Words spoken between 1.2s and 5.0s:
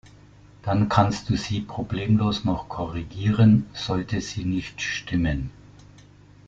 du sie problemlos noch korrigieren, sollte sie nicht